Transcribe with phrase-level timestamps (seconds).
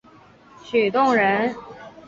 [0.63, 1.53] 许洞人。